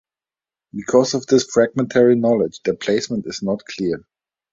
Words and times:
Because 0.73 1.13
of 1.13 1.27
this 1.27 1.43
fragmentary 1.45 2.15
knowledge 2.15 2.59
their 2.65 2.73
placement 2.75 3.27
is 3.27 3.43
not 3.43 3.63
clear. 3.65 4.03